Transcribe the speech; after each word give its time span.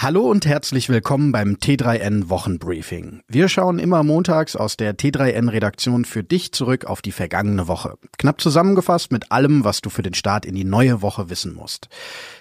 Hallo 0.00 0.30
und 0.30 0.46
herzlich 0.46 0.88
willkommen 0.88 1.32
beim 1.32 1.54
T3N 1.54 2.28
Wochenbriefing. 2.28 3.22
Wir 3.26 3.48
schauen 3.48 3.80
immer 3.80 4.04
montags 4.04 4.54
aus 4.54 4.76
der 4.76 4.96
T3N 4.96 5.50
Redaktion 5.50 6.04
für 6.04 6.22
dich 6.22 6.52
zurück 6.52 6.84
auf 6.84 7.02
die 7.02 7.10
vergangene 7.10 7.66
Woche. 7.66 7.98
Knapp 8.16 8.40
zusammengefasst 8.40 9.10
mit 9.10 9.32
allem, 9.32 9.64
was 9.64 9.80
du 9.80 9.90
für 9.90 10.02
den 10.02 10.14
Start 10.14 10.46
in 10.46 10.54
die 10.54 10.62
neue 10.62 11.02
Woche 11.02 11.30
wissen 11.30 11.52
musst. 11.52 11.88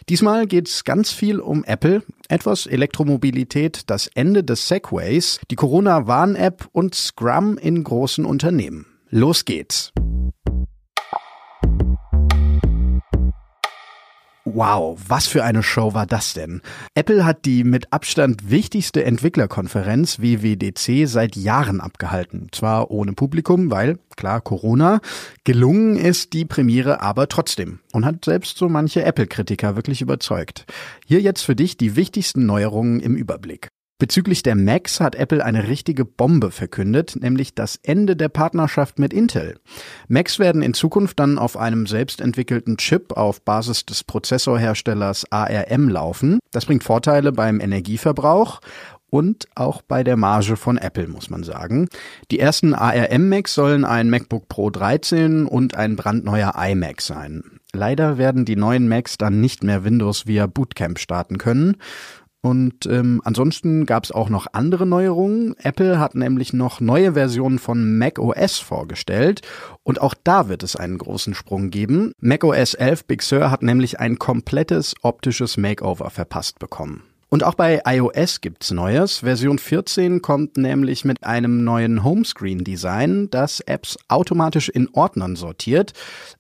Diesmal 0.08 0.46
geht's 0.46 0.84
ganz 0.84 1.10
viel 1.10 1.40
um 1.40 1.64
Apple, 1.64 2.04
etwas 2.30 2.68
Elektromobilität, 2.68 3.90
das 3.90 4.06
Ende 4.06 4.44
des 4.44 4.68
Segways, 4.68 5.40
die 5.50 5.56
Corona-Warn-App 5.56 6.70
und 6.74 6.94
Scrum 6.94 7.58
in 7.58 7.84
großen 7.84 8.24
Unternehmen. 8.24 8.86
Los 9.10 9.46
geht's! 9.46 9.94
Wow, 14.58 14.98
was 15.08 15.28
für 15.28 15.44
eine 15.44 15.62
Show 15.62 15.94
war 15.94 16.08
das 16.08 16.34
denn? 16.34 16.64
Apple 16.96 17.24
hat 17.24 17.46
die 17.46 17.64
mit 17.64 17.94
Abstand 17.94 18.50
wichtigste 18.50 19.06
Entwicklerkonferenz 19.06 20.18
WWDC 20.20 21.08
seit 21.08 21.36
Jahren 21.36 21.80
abgehalten. 21.80 22.48
Zwar 22.52 22.90
ohne 22.90 23.14
Publikum, 23.14 23.70
weil, 23.70 24.00
klar, 24.16 24.42
Corona. 24.42 25.00
Gelungen 25.44 25.96
ist 25.96 26.34
die 26.34 26.44
Premiere 26.44 27.02
aber 27.02 27.28
trotzdem 27.28 27.82
und 27.94 28.04
hat 28.04 28.26
selbst 28.26 28.58
so 28.58 28.68
manche 28.68 29.04
Apple-Kritiker 29.04 29.76
wirklich 29.76 30.02
überzeugt. 30.02 30.66
Hier 31.06 31.22
jetzt 31.22 31.44
für 31.44 31.56
dich 31.56 31.78
die 31.78 31.96
wichtigsten 31.96 32.48
Neuerungen 32.48 33.00
im 33.00 33.16
Überblick. 33.16 33.70
Bezüglich 34.00 34.44
der 34.44 34.56
Macs 34.56 35.00
hat 35.00 35.16
Apple 35.16 35.44
eine 35.44 35.68
richtige 35.68 36.06
Bombe 36.06 36.52
verkündet, 36.52 37.16
nämlich 37.20 37.56
das 37.56 37.80
Ende 37.82 38.16
der 38.16 38.30
Partnerschaft 38.30 39.00
mit 39.00 39.12
Intel. 39.12 39.60
Macs 40.08 40.38
werden 40.38 40.62
in 40.62 40.76
Zukunft 40.76 41.20
dann 41.20 41.40
auf 41.40 41.58
einem 41.58 41.88
selbstentwickelten 41.88 42.78
Chip 42.78 43.18
auf 43.18 43.42
Basis 43.42 43.88
des 43.88 44.04
Prozessorherstellers 44.04 45.32
ARM 45.32 45.90
laufen. 45.90 46.38
Das 46.52 46.68
bringt 46.68 46.84
Vorteile 46.84 47.32
beim 47.32 47.60
Energieverbrauch 47.60 48.62
und 49.10 49.48
auch 49.56 49.82
bei 49.82 50.04
der 50.04 50.16
Marge 50.16 50.58
von 50.58 50.78
Apple, 50.78 51.08
muss 51.08 51.32
man 51.32 51.42
sagen. 51.44 51.88
Die 52.30 52.40
ersten 52.40 52.76
ARM-Macs 52.76 53.56
sollen 53.56 53.84
ein 53.84 54.12
MacBook 54.12 54.48
Pro 54.48 54.70
13 54.70 55.48
und 55.48 55.76
ein 55.76 55.96
brandneuer 55.96 56.54
iMac 56.56 57.02
sein. 57.02 57.44
Leider 57.74 58.20
werden 58.20 58.46
die 58.46 58.56
neuen 58.56 58.88
Macs 58.88 59.18
dann 59.18 59.42
nicht 59.42 59.64
mehr 59.64 59.84
Windows 59.84 60.28
via 60.28 60.46
Bootcamp 60.46 61.00
starten 61.00 61.38
können. 61.38 61.78
Und 62.42 62.86
ähm, 62.86 63.22
ansonsten 63.26 63.86
gab 63.86 64.04
es 64.04 64.12
auch 64.12 64.30
noch 64.30 64.48
andere 64.54 64.86
Neuerungen. 64.86 65.56
Apple 65.58 66.00
hat 66.00 66.16
nämlich 66.16 66.54
noch 66.54 66.80
neue 66.80 67.14
Versionen 67.14 67.60
von 67.60 67.98
macOS 67.98 68.60
vorgestellt 68.60 69.42
und 69.84 70.00
auch 70.02 70.14
da 70.24 70.48
wird 70.48 70.64
es 70.64 70.76
einen 70.76 70.98
großen 70.98 71.34
Sprung 71.34 71.72
geben. 71.72 72.12
macOS 72.20 72.76
11 72.76 73.06
Big 73.06 73.24
Sur 73.24 73.52
hat 73.52 73.64
nämlich 73.64 74.00
ein 74.00 74.20
komplettes 74.20 74.96
optisches 75.02 75.58
Makeover 75.58 76.10
verpasst 76.10 76.60
bekommen. 76.60 77.04
Und 77.30 77.44
auch 77.44 77.56
bei 77.56 77.82
iOS 77.86 78.40
gibt's 78.40 78.72
Neues. 78.72 79.20
Version 79.20 79.60
14 79.60 80.22
kommt 80.22 80.56
nämlich 80.56 81.04
mit 81.04 81.26
einem 81.26 81.66
neuen 81.66 82.04
Homescreen-Design, 82.06 83.30
das 83.30 83.60
Apps 83.60 83.98
automatisch 84.08 84.70
in 84.70 84.88
Ordnern 84.94 85.36
sortiert. 85.36 85.92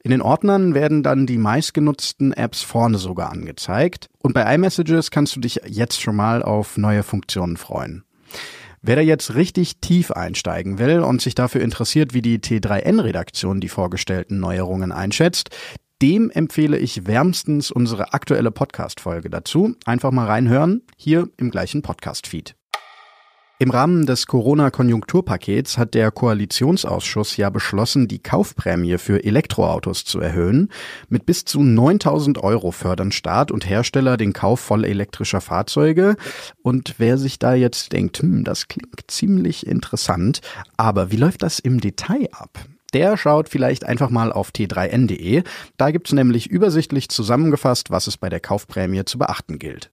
In 0.02 0.12
den 0.12 0.22
Ordnern 0.22 0.74
werden 0.74 1.04
dann 1.04 1.28
die 1.28 1.38
meistgenutzten 1.38 2.32
Apps 2.32 2.62
vorne 2.62 3.00
sogar 3.00 3.32
angezeigt. 3.32 4.08
Und 4.20 4.34
bei 4.34 4.54
iMessages 4.56 5.12
kannst 5.12 5.36
du 5.36 5.42
dich 5.42 5.60
jetzt 5.68 6.02
schon 6.02 6.16
mal 6.16 6.42
auf 6.42 6.78
neue 6.78 7.04
Funktionen 7.04 7.58
freuen. 7.58 8.06
Wer 8.82 8.96
da 8.96 9.02
jetzt 9.02 9.36
richtig 9.36 9.82
tief 9.82 10.12
einsteigen 10.12 10.80
will 10.80 11.02
und 11.02 11.22
sich 11.22 11.36
dafür 11.36 11.60
interessiert, 11.62 12.14
wie 12.14 12.22
die 12.22 12.40
T3N-Redaktion 12.40 13.60
die 13.60 13.68
vorgestellten 13.68 14.40
Neuerungen 14.40 14.94
einschätzt, 14.94 15.50
dem 16.02 16.30
empfehle 16.30 16.78
ich 16.78 17.08
wärmstens 17.08 17.72
unsere 17.72 18.14
aktuelle 18.14 18.52
Podcast-Folge 18.52 19.30
dazu. 19.30 19.76
Einfach 19.86 20.12
mal 20.12 20.26
reinhören, 20.26 20.84
hier 20.96 21.30
im 21.38 21.50
gleichen 21.50 21.82
Podcast-Feed. 21.82 22.56
Im 23.60 23.72
Rahmen 23.72 24.06
des 24.06 24.28
Corona-Konjunkturpakets 24.28 25.80
hat 25.80 25.96
der 25.96 26.12
Koalitionsausschuss 26.12 27.38
ja 27.38 27.50
beschlossen, 27.50 28.08
die 28.08 28.22
Kaufprämie 28.22 29.00
für 29.00 29.24
Elektroautos 29.24 30.06
zu 30.06 30.20
erhöhen. 30.20 30.70
Mit 31.10 31.26
bis 31.26 31.44
zu 31.44 31.64
9000 31.64 32.38
Euro 32.38 32.70
fördern 32.70 33.12
Staat 33.12 33.50
und 33.50 33.68
Hersteller 33.68 34.16
den 34.16 34.34
Kauf 34.34 34.60
voll 34.60 34.86
elektrischer 34.86 35.42
Fahrzeuge. 35.42 36.18
Und 36.62 36.96
wer 37.00 37.18
sich 37.18 37.40
da 37.40 37.56
jetzt 37.56 37.94
denkt, 37.94 38.20
hm, 38.20 38.44
das 38.44 38.68
klingt 38.68 39.10
ziemlich 39.10 39.66
interessant, 39.66 40.42
aber 40.78 41.12
wie 41.12 41.18
läuft 41.18 41.42
das 41.42 41.58
im 41.58 41.82
Detail 41.82 42.30
ab? 42.34 42.60
Der 42.98 43.16
schaut 43.16 43.48
vielleicht 43.48 43.86
einfach 43.86 44.10
mal 44.10 44.34
auf 44.34 44.50
t3n.de. 44.50 45.44
Da 45.78 45.92
gibt's 45.92 46.14
nämlich 46.14 46.50
übersichtlich 46.50 47.10
zusammengefasst, 47.10 47.92
was 47.92 48.08
es 48.08 48.18
bei 48.18 48.28
der 48.28 48.40
Kaufprämie 48.40 49.06
zu 49.06 49.20
beachten 49.20 49.60
gilt. 49.60 49.92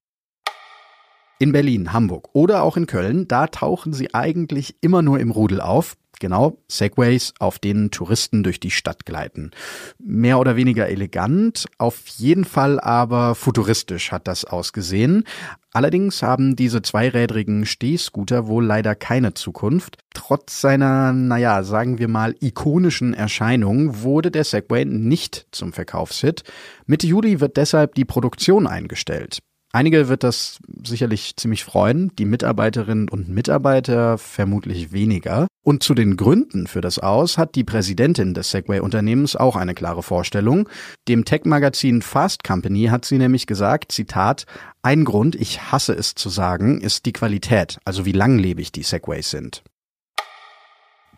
In 1.38 1.52
Berlin, 1.52 1.92
Hamburg 1.92 2.30
oder 2.32 2.62
auch 2.62 2.78
in 2.78 2.86
Köln, 2.86 3.28
da 3.28 3.46
tauchen 3.46 3.92
sie 3.92 4.14
eigentlich 4.14 4.76
immer 4.80 5.02
nur 5.02 5.20
im 5.20 5.30
Rudel 5.30 5.60
auf. 5.60 5.96
Genau, 6.20 6.58
Segways, 6.68 7.32
auf 7.38 7.58
denen 7.58 7.90
Touristen 7.90 8.42
durch 8.42 8.60
die 8.60 8.70
Stadt 8.70 9.04
gleiten. 9.04 9.50
Mehr 9.98 10.38
oder 10.38 10.56
weniger 10.56 10.88
elegant, 10.88 11.66
auf 11.78 12.06
jeden 12.06 12.44
Fall 12.44 12.80
aber 12.80 13.34
futuristisch 13.34 14.12
hat 14.12 14.28
das 14.28 14.44
ausgesehen. 14.44 15.24
Allerdings 15.72 16.22
haben 16.22 16.54
diese 16.54 16.82
zweirädrigen 16.82 17.66
Stehscooter 17.66 18.46
wohl 18.46 18.64
leider 18.64 18.94
keine 18.94 19.34
Zukunft. 19.34 19.98
Trotz 20.14 20.60
seiner, 20.60 21.12
naja, 21.12 21.64
sagen 21.64 21.98
wir 21.98 22.06
mal, 22.06 22.36
ikonischen 22.40 23.12
Erscheinung 23.12 24.02
wurde 24.02 24.30
der 24.30 24.44
Segway 24.44 24.84
nicht 24.84 25.48
zum 25.50 25.72
Verkaufshit. 25.72 26.44
Mitte 26.86 27.08
Juli 27.08 27.40
wird 27.40 27.56
deshalb 27.56 27.96
die 27.96 28.04
Produktion 28.04 28.68
eingestellt. 28.68 29.40
Einige 29.74 30.06
wird 30.08 30.22
das 30.22 30.58
sicherlich 30.86 31.34
ziemlich 31.34 31.64
freuen, 31.64 32.14
die 32.14 32.26
Mitarbeiterinnen 32.26 33.08
und 33.08 33.28
Mitarbeiter 33.28 34.18
vermutlich 34.18 34.92
weniger. 34.92 35.48
Und 35.64 35.82
zu 35.82 35.94
den 35.94 36.16
Gründen 36.16 36.68
für 36.68 36.80
das 36.80 37.00
Aus 37.00 37.38
hat 37.38 37.56
die 37.56 37.64
Präsidentin 37.64 38.34
des 38.34 38.52
Segway-Unternehmens 38.52 39.34
auch 39.34 39.56
eine 39.56 39.74
klare 39.74 40.04
Vorstellung. 40.04 40.68
Dem 41.08 41.24
Tech-Magazin 41.24 42.02
Fast 42.02 42.44
Company 42.44 42.84
hat 42.84 43.04
sie 43.04 43.18
nämlich 43.18 43.48
gesagt, 43.48 43.90
Zitat, 43.90 44.46
ein 44.82 45.04
Grund, 45.04 45.34
ich 45.34 45.72
hasse 45.72 45.92
es 45.92 46.14
zu 46.14 46.28
sagen, 46.28 46.80
ist 46.80 47.04
die 47.04 47.12
Qualität, 47.12 47.78
also 47.84 48.04
wie 48.04 48.12
langlebig 48.12 48.70
die 48.70 48.84
Segways 48.84 49.30
sind. 49.30 49.64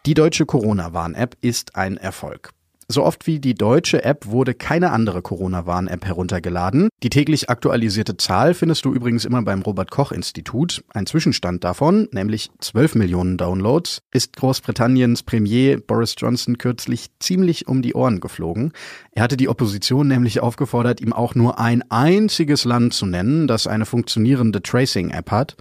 Die 0.06 0.14
deutsche 0.14 0.46
Corona-Warn-App 0.46 1.36
ist 1.42 1.76
ein 1.76 1.98
Erfolg. 1.98 2.52
So 2.88 3.02
oft 3.02 3.26
wie 3.26 3.40
die 3.40 3.54
deutsche 3.54 4.04
App 4.04 4.26
wurde 4.26 4.54
keine 4.54 4.92
andere 4.92 5.20
Corona-Warn-App 5.20 6.04
heruntergeladen. 6.04 6.88
Die 7.02 7.10
täglich 7.10 7.50
aktualisierte 7.50 8.16
Zahl 8.16 8.54
findest 8.54 8.84
du 8.84 8.94
übrigens 8.94 9.24
immer 9.24 9.42
beim 9.42 9.62
Robert 9.62 9.90
Koch 9.90 10.12
Institut. 10.12 10.84
Ein 10.94 11.06
Zwischenstand 11.06 11.64
davon, 11.64 12.08
nämlich 12.12 12.48
12 12.60 12.94
Millionen 12.94 13.38
Downloads, 13.38 14.02
ist 14.12 14.36
Großbritanniens 14.36 15.24
Premier 15.24 15.80
Boris 15.80 16.14
Johnson 16.16 16.58
kürzlich 16.58 17.08
ziemlich 17.18 17.66
um 17.66 17.82
die 17.82 17.94
Ohren 17.94 18.20
geflogen. 18.20 18.72
Er 19.10 19.24
hatte 19.24 19.36
die 19.36 19.48
Opposition 19.48 20.06
nämlich 20.06 20.38
aufgefordert, 20.38 21.00
ihm 21.00 21.12
auch 21.12 21.34
nur 21.34 21.58
ein 21.58 21.82
einziges 21.90 22.64
Land 22.64 22.94
zu 22.94 23.06
nennen, 23.06 23.48
das 23.48 23.66
eine 23.66 23.84
funktionierende 23.84 24.62
Tracing-App 24.62 25.32
hat. 25.32 25.56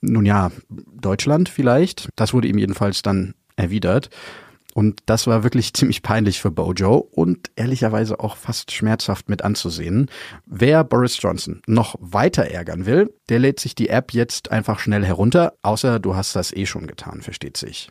Nun 0.00 0.24
ja, 0.24 0.50
Deutschland 0.70 1.50
vielleicht. 1.50 2.08
Das 2.16 2.32
wurde 2.32 2.48
ihm 2.48 2.56
jedenfalls 2.56 3.02
dann 3.02 3.34
erwidert. 3.56 4.08
Und 4.76 5.00
das 5.06 5.26
war 5.26 5.42
wirklich 5.42 5.72
ziemlich 5.72 6.02
peinlich 6.02 6.38
für 6.38 6.50
Bojo 6.50 6.98
und 6.98 7.50
ehrlicherweise 7.56 8.20
auch 8.20 8.36
fast 8.36 8.72
schmerzhaft 8.72 9.30
mit 9.30 9.40
anzusehen. 9.40 10.10
Wer 10.44 10.84
Boris 10.84 11.16
Johnson 11.18 11.62
noch 11.66 11.94
weiter 11.98 12.50
ärgern 12.50 12.84
will, 12.84 13.10
der 13.30 13.38
lädt 13.38 13.58
sich 13.58 13.74
die 13.74 13.88
App 13.88 14.12
jetzt 14.12 14.50
einfach 14.52 14.78
schnell 14.78 15.02
herunter, 15.02 15.54
außer 15.62 15.98
du 15.98 16.14
hast 16.14 16.36
das 16.36 16.52
eh 16.52 16.66
schon 16.66 16.86
getan, 16.86 17.22
versteht 17.22 17.56
sich. 17.56 17.90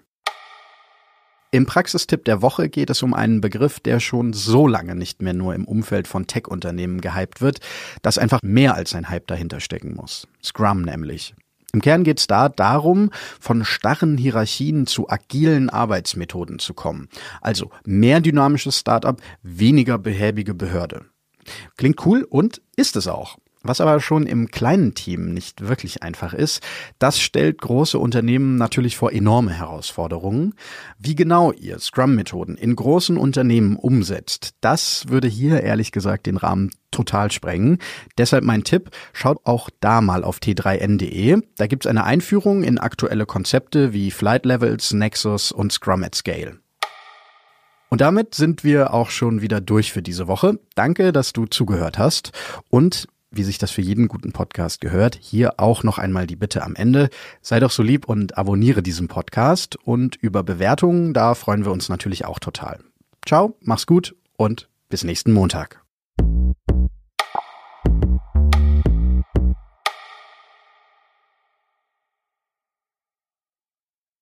Im 1.50 1.66
Praxistipp 1.66 2.24
der 2.24 2.44
Woche 2.44 2.70
geht 2.70 2.92
es 2.92 3.02
um 3.02 3.16
einen 3.16 3.42
Begriff, 3.42 3.80
der 3.80 4.00
schon 4.00 4.34
so 4.34 4.68
lange 4.68 4.94
nicht 4.94 5.24
mehr 5.24 5.34
nur 5.34 5.56
im 5.56 5.66
Umfeld 5.66 6.08
von 6.08 6.28
Tech-Unternehmen 6.28 7.02
gehypt 7.02 7.42
wird, 7.42 7.62
dass 8.04 8.20
einfach 8.20 8.42
mehr 8.44 8.76
als 8.76 8.94
ein 8.94 9.10
Hype 9.10 9.26
dahinter 9.26 9.60
stecken 9.60 9.96
muss. 9.96 10.28
Scrum 10.44 10.84
nämlich. 10.84 11.34
Im 11.76 11.82
Kern 11.82 12.06
geht 12.06 12.20
es 12.20 12.28
da 12.28 12.48
darum, 12.48 13.12
von 13.38 13.66
starren 13.66 14.18
Hierarchien 14.18 14.88
zu 14.88 15.10
agilen 15.10 15.70
Arbeitsmethoden 15.70 16.58
zu 16.58 16.74
kommen. 16.74 17.10
Also 17.42 17.70
mehr 17.84 18.22
dynamisches 18.22 18.80
Startup, 18.80 19.22
weniger 19.44 19.98
behäbige 19.98 20.54
Behörde. 20.54 21.04
Klingt 21.76 22.06
cool 22.06 22.26
und 22.30 22.62
ist 22.78 22.96
es 22.96 23.10
auch. 23.10 23.38
Was 23.68 23.82
aber 23.82 24.00
schon 24.00 24.28
im 24.28 24.52
kleinen 24.52 24.94
Team 24.94 25.34
nicht 25.34 25.68
wirklich 25.68 26.04
einfach 26.04 26.36
ist, 26.36 26.62
das 27.00 27.20
stellt 27.20 27.60
große 27.62 27.98
Unternehmen 27.98 28.58
natürlich 28.58 28.96
vor 28.96 29.12
enorme 29.12 29.52
Herausforderungen. 29.52 30.54
Wie 31.00 31.16
genau 31.16 31.52
ihr 31.52 31.80
Scrum-Methoden 31.80 32.58
in 32.58 32.76
großen 32.76 33.18
Unternehmen 33.18 33.76
umsetzt, 33.76 34.54
das 34.62 35.06
würde 35.08 35.28
hier 35.28 35.64
ehrlich 35.64 35.92
gesagt 35.92 36.28
den 36.28 36.38
Rahmen 36.38 36.70
total 36.92 37.32
sprengen. 37.32 37.80
Deshalb 38.20 38.44
mein 38.44 38.64
Tipp, 38.64 38.92
schaut 39.14 39.40
auch 39.46 39.72
da 39.80 40.00
mal 40.00 40.24
auf 40.24 40.38
t3n.de. 40.38 41.42
Da 41.58 41.66
gibt's 41.66 41.88
eine 41.88 42.04
Einführung 42.04 42.64
in 42.64 42.78
aktuelle 42.78 43.26
Konzepte 43.26 43.94
wie 43.94 44.12
Flight 44.12 44.46
Levels, 44.46 44.94
Nexus 44.94 45.52
und 45.52 45.74
Scrum 45.74 46.04
at 46.04 46.14
Scale. 46.14 46.60
Und 47.90 48.02
damit 48.02 48.36
sind 48.36 48.64
wir 48.64 48.94
auch 48.94 49.10
schon 49.10 49.42
wieder 49.42 49.62
durch 49.62 49.92
für 49.92 50.02
diese 50.02 50.28
Woche. 50.28 50.60
Danke, 50.76 51.12
dass 51.12 51.34
du 51.34 51.46
zugehört 51.46 51.98
hast. 51.98 52.32
Und 52.70 53.08
wie 53.36 53.44
sich 53.44 53.58
das 53.58 53.72
für 53.72 53.82
jeden 53.82 54.08
guten 54.08 54.32
Podcast 54.32 54.82
gehört, 54.82 55.18
hier 55.22 55.60
auch 55.60 55.84
noch 55.84 55.98
einmal 55.98 56.28
die 56.28 56.36
Bitte 56.36 56.64
am 56.64 56.76
Ende. 56.76 57.10
Sei 57.42 57.60
doch 57.60 57.72
so 57.72 57.84
lieb 57.84 58.08
und 58.08 58.38
abonniere 58.38 58.82
diesen 58.82 59.08
Podcast 59.08 59.78
und 59.84 60.16
über 60.16 60.44
Bewertungen, 60.44 61.14
da 61.14 61.36
freuen 61.36 61.66
wir 61.66 61.72
uns 61.72 61.90
natürlich 61.90 62.26
auch 62.26 62.40
total. 62.40 62.80
Ciao, 63.26 63.56
mach's 63.62 63.88
gut 63.88 64.16
und 64.38 64.70
bis 64.90 65.04
nächsten 65.04 65.34
Montag. 65.34 65.85